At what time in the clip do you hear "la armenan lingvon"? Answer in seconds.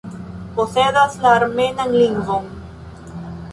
1.27-2.47